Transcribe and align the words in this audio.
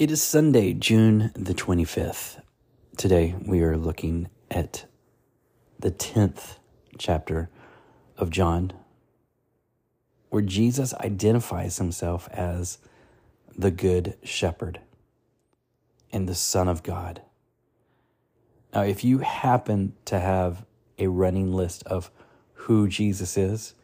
It 0.00 0.10
is 0.10 0.22
Sunday, 0.22 0.72
June 0.72 1.30
the 1.34 1.52
25th. 1.52 2.40
Today 2.96 3.34
we 3.44 3.60
are 3.60 3.76
looking 3.76 4.30
at 4.50 4.86
the 5.78 5.90
10th 5.90 6.56
chapter 6.96 7.50
of 8.16 8.30
John, 8.30 8.72
where 10.30 10.40
Jesus 10.40 10.94
identifies 10.94 11.76
himself 11.76 12.30
as 12.32 12.78
the 13.54 13.70
Good 13.70 14.16
Shepherd 14.24 14.80
and 16.10 16.26
the 16.26 16.34
Son 16.34 16.66
of 16.66 16.82
God. 16.82 17.20
Now, 18.72 18.84
if 18.84 19.04
you 19.04 19.18
happen 19.18 19.92
to 20.06 20.18
have 20.18 20.64
a 20.98 21.08
running 21.08 21.52
list 21.52 21.82
of 21.82 22.10
who 22.54 22.88
Jesus 22.88 23.36
is, 23.36 23.74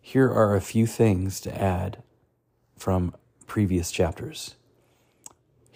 here 0.00 0.28
are 0.32 0.56
a 0.56 0.60
few 0.60 0.84
things 0.84 1.38
to 1.42 1.56
add 1.56 2.02
from 2.76 3.14
previous 3.46 3.92
chapters. 3.92 4.56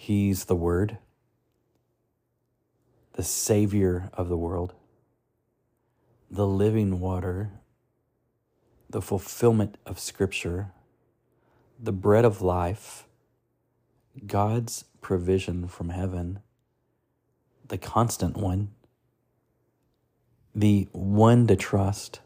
He's 0.03 0.43
the 0.43 0.55
Word, 0.57 0.97
the 3.13 3.23
Savior 3.23 4.09
of 4.11 4.27
the 4.27 4.35
world, 4.35 4.73
the 6.29 6.45
living 6.45 6.99
water, 6.99 7.51
the 8.89 9.01
fulfillment 9.01 9.77
of 9.85 10.01
Scripture, 10.01 10.73
the 11.79 11.93
bread 11.93 12.25
of 12.25 12.41
life, 12.41 13.07
God's 14.27 14.83
provision 14.99 15.69
from 15.69 15.87
heaven, 15.87 16.39
the 17.69 17.77
constant 17.77 18.35
one, 18.35 18.71
the 20.53 20.89
one 20.91 21.47
to 21.47 21.55
trust, 21.55 22.19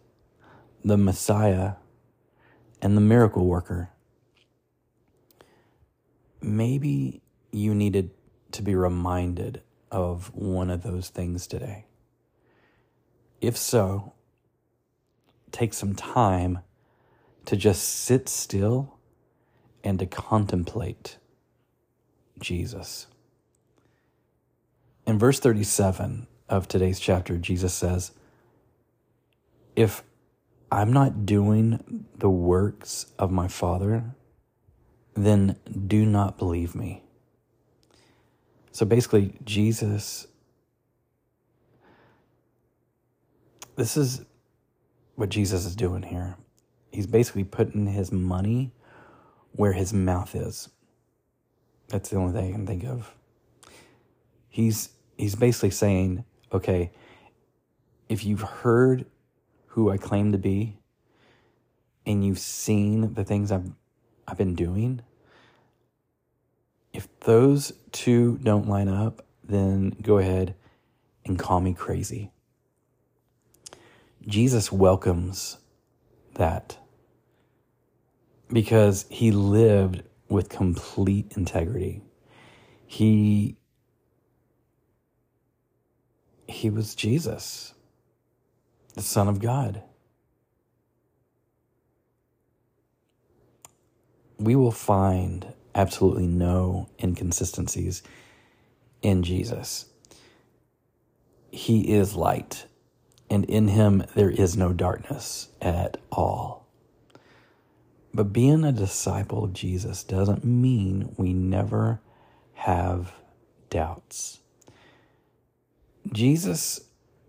the 0.83 0.97
Messiah, 0.97 1.73
and 2.81 2.97
the 2.97 3.01
miracle 3.01 3.45
worker. 3.45 3.91
Maybe 6.41 7.21
you 7.51 7.73
needed 7.73 8.11
to 8.51 8.61
be 8.61 8.75
reminded 8.75 9.61
of 9.91 10.33
one 10.33 10.69
of 10.69 10.83
those 10.83 11.09
things 11.09 11.47
today. 11.47 11.85
If 13.41 13.57
so, 13.57 14.13
take 15.51 15.73
some 15.73 15.95
time 15.95 16.59
to 17.45 17.55
just 17.55 17.83
sit 17.83 18.27
still 18.27 18.97
and 19.83 19.99
to 19.99 20.05
contemplate 20.05 21.17
Jesus. 22.39 23.07
In 25.05 25.17
verse 25.17 25.39
37 25.39 26.27
of 26.49 26.67
today's 26.67 26.99
chapter, 26.99 27.37
Jesus 27.37 27.73
says, 27.73 28.11
If 29.75 30.03
I'm 30.71 30.91
not 30.91 31.25
doing 31.25 32.05
the 32.17 32.29
works 32.29 33.05
of 33.17 33.31
my 33.31 33.47
Father, 33.47 34.15
then 35.15 35.55
do 35.87 36.05
not 36.05 36.37
believe 36.37 36.75
me. 36.75 37.03
So 38.77 38.85
basically, 38.85 39.33
Jesus, 39.43 40.27
this 43.75 43.97
is 43.97 44.23
what 45.15 45.29
Jesus 45.29 45.65
is 45.65 45.75
doing 45.75 46.03
here. 46.03 46.35
He's 46.91 47.07
basically 47.07 47.43
putting 47.43 47.87
his 47.87 48.11
money 48.11 48.71
where 49.53 49.73
his 49.73 49.93
mouth 49.93 50.35
is. 50.35 50.69
That's 51.87 52.09
the 52.09 52.17
only 52.17 52.33
thing 52.33 52.49
I 52.49 52.51
can 52.51 52.67
think 52.67 52.83
of. 52.83 53.15
He's 54.47 54.89
he's 55.17 55.33
basically 55.33 55.71
saying, 55.71 56.23
okay, 56.53 56.91
if 58.09 58.23
you've 58.23 58.41
heard 58.41 59.07
who 59.69 59.89
I 59.89 59.97
claim 59.97 60.33
to 60.33 60.37
be 60.37 60.77
and 62.05 62.23
you've 62.23 62.37
seen 62.37 63.15
the 63.15 63.23
things 63.23 63.51
I've 63.51 63.71
I've 64.27 64.37
been 64.37 64.53
doing, 64.53 65.01
if 66.97 67.07
those 67.19 67.73
two 67.91 68.39
don't 68.41 68.67
line 68.67 68.87
up, 68.87 69.23
then 69.43 69.95
go 70.01 70.17
ahead 70.17 70.55
and 71.25 71.37
call 71.37 71.61
me 71.61 71.71
crazy. 71.71 72.31
Jesus 74.27 74.71
welcomes 74.71 75.57
that 76.33 76.79
because 78.51 79.05
he 79.11 79.29
lived 79.29 80.01
with 80.27 80.49
complete 80.49 81.31
integrity. 81.37 82.01
He 82.87 83.57
he 86.47 86.71
was 86.71 86.95
Jesus, 86.95 87.75
the 88.95 89.03
son 89.03 89.27
of 89.27 89.39
God. 89.39 89.83
We 94.39 94.55
will 94.55 94.71
find 94.71 95.53
absolutely 95.77 96.25
no 96.25 96.89
inconsistencies 97.01 98.01
in 99.03 99.21
Jesus. 99.21 99.85
He 101.51 101.93
is 101.93 102.15
light, 102.15 102.65
and 103.29 103.45
in 103.45 103.69
him 103.69 104.03
there 104.15 104.31
is 104.31 104.57
no 104.57 104.73
darkness 104.73 105.49
at 105.61 105.97
all. 106.11 106.67
But 108.13 108.33
being 108.33 108.65
a 108.65 108.71
disciple 108.71 109.43
of 109.43 109.53
Jesus 109.53 110.03
doesn't 110.03 110.43
mean 110.43 111.13
we 111.17 111.33
never 111.33 112.01
have 112.55 113.13
doubts. 113.69 114.39
Jesus 116.11 116.81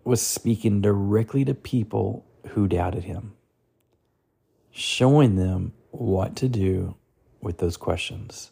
was 0.04 0.22
speaking 0.22 0.80
directly 0.80 1.44
to 1.44 1.52
people 1.52 2.24
who 2.50 2.66
doubted 2.66 3.04
him, 3.04 3.34
showing 4.70 5.36
them 5.36 5.74
what 5.90 6.34
to 6.36 6.48
do 6.48 6.96
with 7.40 7.58
those 7.58 7.76
questions. 7.76 8.50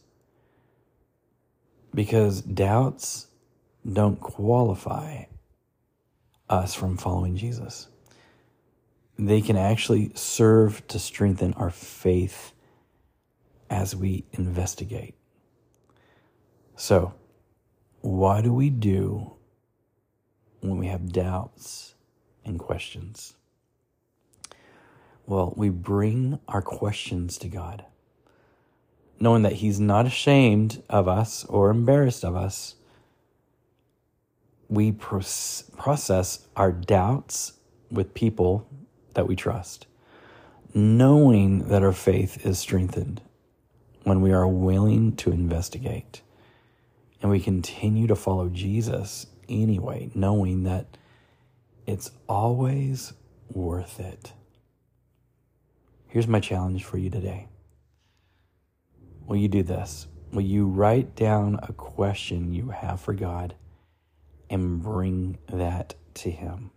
Because 1.95 2.43
doubts 2.43 3.29
don't 3.91 4.21
qualify 4.21 5.25
us 6.49 6.75
from 6.75 6.97
following 6.97 7.37
Jesus 7.37 7.89
they 9.19 9.41
can 9.41 9.57
actually 9.57 10.13
serve 10.15 10.87
to 10.89 10.99
strengthen 10.99 11.55
our 11.55 11.71
faith 11.71 12.53
as 13.71 13.97
we 13.97 14.25
investigate. 14.33 15.15
So, 16.77 17.15
what 18.03 18.43
do 18.43 18.53
we 18.53 18.71
do 18.71 19.33
when 20.61 20.79
we 20.79 20.87
have 20.89 21.13
doubts 21.13 21.95
and 22.45 22.59
questions? 22.59 23.35
Well, 25.27 25.55
we 25.57 25.71
bring 25.71 26.39
our 26.47 26.63
questions 26.63 27.39
to 27.39 27.49
God, 27.49 27.85
knowing 29.19 29.43
that 29.43 29.55
He's 29.55 29.81
not 29.81 30.07
ashamed 30.07 30.83
of 30.89 31.09
us 31.09 31.45
or 31.45 31.71
embarrassed 31.71 32.25
of 32.25 32.37
us. 32.37 32.75
We 34.69 34.93
process 34.93 36.47
our 36.57 36.73
doubts 36.73 37.53
with 37.91 38.15
people 38.15 38.69
that 39.15 39.29
we 39.29 39.37
trust, 39.37 39.87
knowing 40.75 41.69
that 41.69 41.83
our 41.83 41.93
faith 41.93 42.45
is 42.45 42.59
strengthened 42.59 43.21
when 44.03 44.21
we 44.21 44.33
are 44.33 44.47
willing 44.47 45.17
to 45.17 45.31
investigate 45.31 46.23
and 47.23 47.31
we 47.31 47.41
continue 47.41 48.07
to 48.07 48.17
follow 48.17 48.49
Jesus 48.49 49.27
anyway, 49.49 50.11
knowing 50.15 50.65
that 50.65 50.99
it's 51.87 52.11
always 52.29 53.13
worth 53.51 54.01
it. 54.01 54.33
Here's 56.09 56.29
my 56.29 56.41
challenge 56.41 56.85
for 56.85 56.99
you 56.99 57.11
today. 57.11 57.49
Will 59.27 59.37
you 59.37 59.49
do 59.49 59.63
this? 59.63 60.07
Will 60.33 60.43
you 60.43 60.67
write 60.67 61.15
down 61.17 61.59
a 61.63 61.73
question 61.73 62.53
you 62.53 62.71
have 62.71 63.01
for 63.01 63.15
God 63.15 63.55
and 64.49 64.83
bring 64.83 65.39
that 65.49 65.95
to 66.15 66.31
Him? 66.31 66.71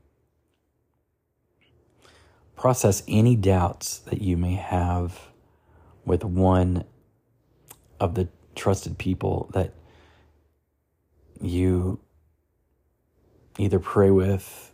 process 2.60 3.04
any 3.08 3.38
doubts 3.38 4.00
that 4.00 4.22
you 4.22 4.36
may 4.36 4.56
have 4.56 5.18
with 6.04 6.26
one 6.26 6.84
of 8.02 8.16
the 8.16 8.28
trusted 8.54 8.98
people 8.98 9.50
that 9.54 9.74
you 11.40 11.98
either 13.58 13.80
pray 13.80 14.12
with, 14.12 14.74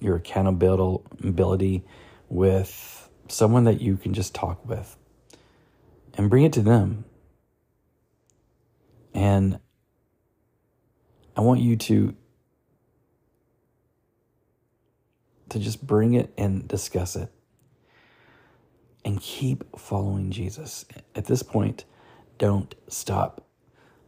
your 0.00 0.16
accountability 0.16 1.84
with 2.30 3.10
someone 3.28 3.64
that 3.64 3.82
you 3.82 3.98
can 3.98 4.14
just 4.14 4.34
talk 4.34 4.66
with 4.66 4.96
and 6.14 6.30
bring 6.30 6.44
it 6.44 6.52
to 6.54 6.62
them. 6.62 7.04
And 9.14 9.58
I 11.36 11.40
want 11.40 11.60
you 11.60 11.76
to 11.76 12.14
to 15.48 15.58
just 15.58 15.84
bring 15.84 16.14
it 16.14 16.32
and 16.38 16.68
discuss 16.68 17.16
it 17.16 17.32
and 19.04 19.20
keep 19.20 19.64
following 19.76 20.30
Jesus. 20.30 20.84
At 21.14 21.26
this 21.26 21.42
point, 21.42 21.84
don't 22.38 22.74
stop. 22.88 23.46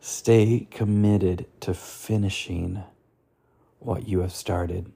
Stay 0.01 0.69
committed 0.71 1.47
to 1.61 1.75
finishing 1.75 2.83
what 3.79 4.09
you 4.09 4.21
have 4.21 4.33
started. 4.33 4.93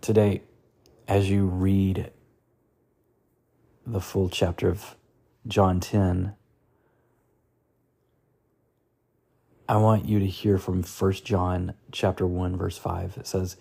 Today, 0.00 0.42
as 1.06 1.30
you 1.30 1.46
read 1.46 2.10
the 3.92 4.00
full 4.00 4.28
chapter 4.28 4.68
of 4.68 4.94
John 5.46 5.80
10, 5.80 6.34
I 9.68 9.76
want 9.76 10.04
you 10.06 10.18
to 10.18 10.26
hear 10.26 10.58
from 10.58 10.82
1 10.82 11.12
John 11.24 11.74
chapter 11.92 12.26
1 12.26 12.56
verse 12.56 12.78
5. 12.78 13.16
It 13.18 13.26
says, 13.26 13.56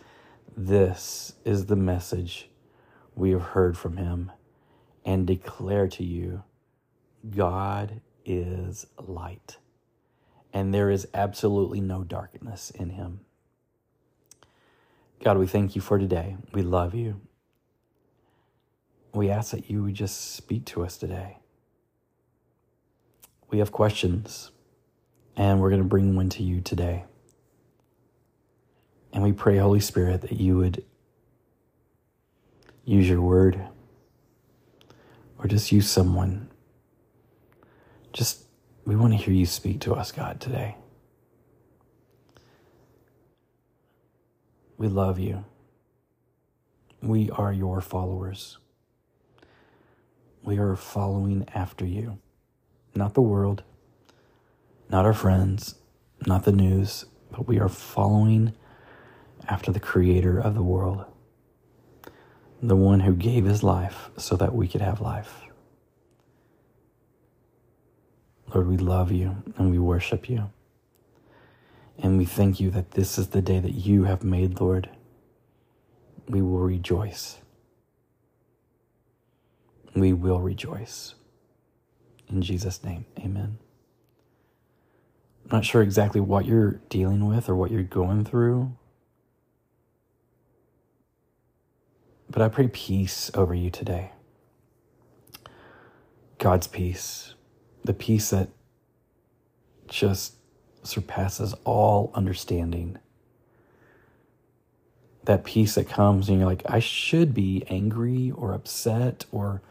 "This 0.56 1.34
is 1.46 1.66
the 1.66 1.76
message 1.76 2.50
we 3.16 3.31
have 3.31 3.42
heard 3.42 3.78
from 3.78 3.98
him 3.98 4.31
and 5.06 5.26
declare 5.26 5.88
to 5.88 6.04
you, 6.04 6.44
God 7.30 8.02
is 8.25 8.88
light, 8.98 9.58
and 10.54 10.74
there 10.74 10.90
is 10.90 11.08
absolutely 11.14 11.82
no 11.82 12.04
darkness 12.04 12.72
in 12.72 12.92
him." 12.92 13.22
God, 15.22 15.38
we 15.38 15.48
thank 15.48 15.75
you 15.75 15.82
for 15.82 16.00
today. 16.00 16.38
We 16.54 16.62
love 16.62 16.96
you. 16.96 17.22
We 19.14 19.30
ask 19.30 19.52
that 19.52 19.70
you 19.70 19.84
would 19.84 19.96
just 19.96 20.36
speak 20.36 20.66
to 20.66 20.84
us 20.84 20.98
today. 20.98 21.38
We 23.50 23.60
have 23.60 23.72
questions 23.72 24.52
and 25.36 25.60
we're 25.60 25.70
going 25.70 25.82
to 25.82 25.88
bring 25.88 26.16
one 26.16 26.30
to 26.30 26.44
you 26.44 26.62
today. 26.62 27.06
And 29.12 29.24
we 29.24 29.32
pray, 29.32 29.58
Holy 29.58 29.80
Spirit, 29.80 30.22
that 30.22 30.34
you 30.34 30.58
would 30.58 30.84
use 32.86 33.10
your 33.10 33.22
word 33.22 33.60
or 35.38 35.48
just 35.48 35.72
use 35.72 35.90
someone. 35.90 36.50
Just, 38.14 38.44
we 38.86 38.96
want 38.96 39.14
to 39.14 39.18
hear 39.18 39.34
you 39.34 39.46
speak 39.46 39.80
to 39.82 39.94
us, 39.96 40.12
God, 40.12 40.40
today. 40.40 40.76
We 44.78 44.88
love 44.88 45.20
you. 45.20 45.46
We 47.02 47.30
are 47.32 47.52
your 47.54 47.82
followers. 47.82 48.58
We 50.44 50.57
are 50.57 50.75
following 50.75 51.47
after 51.53 51.86
you, 51.86 52.18
not 52.95 53.13
the 53.13 53.21
world, 53.21 53.63
not 54.89 55.06
our 55.06 55.13
friends, 55.13 55.75
not 56.25 56.45
the 56.45 56.51
news, 56.51 57.06
but 57.31 57.47
we 57.47 57.59
are 57.59 57.69
following 57.69 58.53
after 59.47 59.71
the 59.71 59.80
creator 59.80 60.39
of 60.39 60.56
the 60.56 60.63
world, 60.63 61.06
the 62.62 62.75
one 62.75 63.01
who 63.01 63.13
gave 63.13 63.45
his 63.45 63.63
life 63.63 64.09
so 64.18 64.36
that 64.38 64.56
we 64.56 64.68
could 64.68 64.81
have 64.81 65.01
life. 65.01 65.41
Lord, 68.53 68.68
we 68.68 68.77
love 68.77 69.12
you 69.12 69.44
and 69.57 69.69
we 69.69 69.77
worship 69.77 70.30
you. 70.30 70.50
And 72.01 72.18
we 72.18 72.25
thank 72.25 72.59
you 72.59 72.71
that 72.71 72.91
this 72.91 73.18
is 73.18 73.30
the 73.30 73.41
day 73.41 73.59
that 73.59 73.74
you 73.74 74.06
have 74.06 74.24
made, 74.24 74.59
Lord. 74.59 74.89
We 76.27 76.41
will 76.41 76.59
rejoice. 76.59 77.39
We 80.00 80.13
will 80.13 80.40
rejoice. 80.40 81.16
In 82.30 82.42
Jesus' 82.42 82.84
name, 82.84 83.06
amen. 83.18 83.57
I'm 85.46 85.57
not 85.57 85.66
sure 85.66 85.81
exactly 85.81 86.22
what 86.22 86.46
you're 86.46 86.80
dealing 86.90 87.28
with 87.28 87.50
or 87.50 87.56
what 87.56 87.72
you're 87.72 87.84
going 87.84 88.24
through. 88.24 88.72
But 92.30 92.44
I 92.44 92.48
pray 92.48 92.68
peace 92.68 93.31
over 93.34 93.56
you 93.56 93.69
today. 93.72 94.12
God's 96.38 96.68
peace, 96.68 97.34
the 97.84 97.94
peace 97.94 98.30
that 98.30 98.50
just 99.88 100.36
surpasses 100.84 101.56
all 101.66 102.12
understanding. 102.13 102.98
That 105.24 105.44
peace 105.44 105.75
that 105.75 105.90
comes 105.90 106.30
and 106.30 106.40
you're 106.40 106.48
like, 106.48 106.63
I 106.66 106.80
should 106.80 107.34
be 107.34 107.66
angry 107.68 108.31
or 108.31 108.54
upset 108.54 109.25
or 109.31 109.62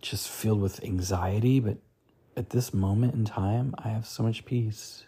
just 0.00 0.28
filled 0.28 0.60
with 0.60 0.82
anxiety, 0.84 1.60
but 1.60 1.78
at 2.36 2.50
this 2.50 2.72
moment 2.72 3.14
in 3.14 3.24
time, 3.24 3.74
I 3.78 3.88
have 3.88 4.06
so 4.06 4.22
much 4.22 4.44
peace. 4.44 5.04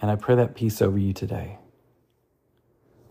And 0.00 0.10
I 0.10 0.16
pray 0.16 0.34
that 0.36 0.54
peace 0.54 0.80
over 0.80 0.98
you 0.98 1.12
today. 1.12 1.58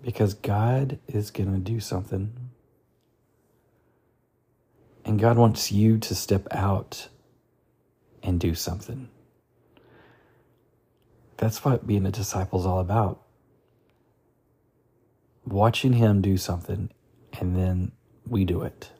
Because 0.01 0.33
God 0.33 0.99
is 1.07 1.31
going 1.31 1.51
to 1.51 1.59
do 1.59 1.79
something. 1.79 2.31
And 5.03 5.19
God 5.19 5.37
wants 5.37 5.71
you 5.71 5.97
to 5.97 6.15
step 6.15 6.47
out 6.51 7.09
and 8.23 8.39
do 8.39 8.55
something. 8.55 9.09
That's 11.37 11.65
what 11.65 11.85
being 11.85 12.05
a 12.05 12.11
disciple 12.11 12.59
is 12.59 12.65
all 12.65 12.79
about. 12.79 13.21
Watching 15.45 15.93
Him 15.93 16.21
do 16.21 16.37
something, 16.37 16.89
and 17.39 17.55
then 17.55 17.91
we 18.27 18.45
do 18.45 18.61
it. 18.61 18.91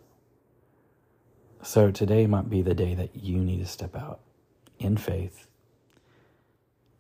So 1.66 1.90
today 1.90 2.28
might 2.28 2.48
be 2.48 2.62
the 2.62 2.76
day 2.76 2.94
that 2.94 3.16
you 3.16 3.38
need 3.38 3.58
to 3.58 3.66
step 3.66 3.96
out 3.96 4.20
in 4.78 4.98
faith 4.98 5.48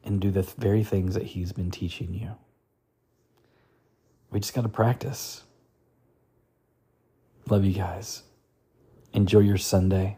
and 0.03 0.19
do 0.19 0.31
the 0.31 0.41
very 0.41 0.83
things 0.83 1.13
that 1.13 1.21
He's 1.21 1.53
been 1.53 1.69
teaching 1.69 2.15
you. 2.15 2.31
We 4.31 4.39
just 4.39 4.55
got 4.55 4.63
to 4.63 4.69
practice. 4.69 5.43
Love 7.47 7.63
you 7.63 7.73
guys. 7.73 8.23
Enjoy 9.13 9.39
your 9.39 9.59
Sunday. 9.59 10.17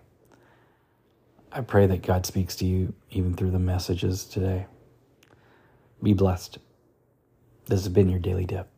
I 1.51 1.59
pray 1.59 1.85
that 1.85 2.01
God 2.01 2.25
speaks 2.25 2.55
to 2.55 2.65
you 2.65 2.93
even 3.11 3.33
through 3.33 3.51
the 3.51 3.59
messages 3.59 4.23
today. 4.23 4.67
Be 6.01 6.13
blessed. 6.13 6.57
This 7.65 7.81
has 7.81 7.89
been 7.89 8.07
your 8.07 8.21
Daily 8.21 8.45
Dip. 8.45 8.69